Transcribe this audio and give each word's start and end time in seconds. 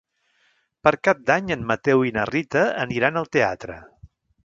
Per 0.87 0.93
Cap 1.09 1.21
d'Any 1.27 1.53
en 1.57 1.69
Mateu 1.73 2.03
i 2.09 2.17
na 2.17 2.27
Rita 2.33 2.67
aniran 2.89 3.25
al 3.25 3.33
teatre. 3.39 3.83